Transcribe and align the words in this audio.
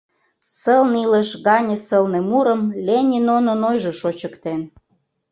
Сылне 0.59 0.97
илыш 1.05 1.29
гане 1.47 1.75
сылне 1.87 2.19
мурым 2.29 2.61
Ленин 2.85 3.25
онын 3.37 3.61
ойжо 3.71 3.91
шочыктен. 4.01 4.61